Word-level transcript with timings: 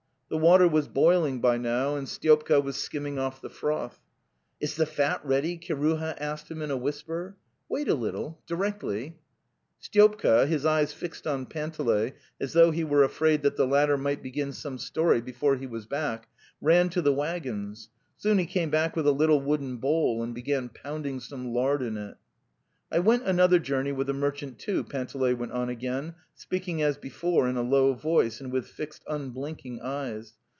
The 0.33 0.37
water 0.37 0.65
was 0.65 0.87
boiling 0.87 1.41
by 1.41 1.57
now 1.57 1.97
and 1.97 2.07
Styopka 2.07 2.63
was 2.63 2.77
skimming 2.77 3.19
off 3.19 3.41
the 3.41 3.49
froth. 3.49 3.99
Isiithe 4.63 4.87
fatireadyr(' 4.87 5.59
Kiruha 5.67 6.15
asked) 6.21 6.49
him 6.49 6.59
pina 6.61 6.77
whisper. 6.77 7.35
i) 7.69 7.73
WWartiay 7.75 7.99
little: 7.99 8.41
so.) 8.47 8.55
Directhys,: 8.55 9.15
Styopka, 9.83 10.47
his 10.47 10.65
eyes 10.65 10.93
fixed 10.93 11.27
on 11.27 11.47
Panteley 11.47 12.13
as 12.39 12.53
though 12.53 12.71
he 12.71 12.85
were 12.85 13.03
afraid 13.03 13.41
that 13.43 13.57
the 13.57 13.67
latter 13.67 13.97
might 13.97 14.23
begin 14.23 14.53
some 14.53 14.77
story 14.77 15.19
before 15.19 15.57
he 15.57 15.67
was 15.67 15.85
back, 15.85 16.29
ran 16.61 16.87
to 16.91 17.01
the 17.01 17.11
waggons; 17.11 17.89
soon 18.15 18.37
he 18.37 18.45
came 18.45 18.69
back 18.69 18.95
with 18.95 19.07
a 19.07 19.11
little 19.11 19.41
wooden 19.41 19.75
bowl 19.79 20.23
and 20.23 20.33
began 20.33 20.69
pounding 20.69 21.19
some 21.19 21.49
lard 21.53 21.81
in 21.83 21.97
it. 21.97 22.15
'"'T 22.93 22.99
went 22.99 23.23
another 23.25 23.57
journey 23.57 23.93
with 23.93 24.09
a 24.09 24.13
merchant, 24.13 24.59
too,.." 24.59 24.83
Panteley 24.83 25.33
went 25.33 25.53
on 25.53 25.69
again, 25.69 26.13
speaking 26.33 26.81
as 26.81 26.97
before 26.97 27.47
in 27.47 27.55
a 27.55 27.61
low 27.61 27.93
voice 27.93 28.41
and 28.41 28.51
with 28.51 28.67
fixed 28.67 29.01
unblinking 29.07 29.79
eyes. 29.79 30.33